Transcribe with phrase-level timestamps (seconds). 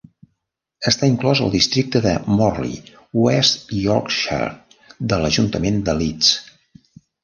[0.91, 2.75] Està inclòs al districte de Morley,
[3.27, 4.53] West Yorkshire,
[5.15, 6.37] de l'ajuntament de Leeds.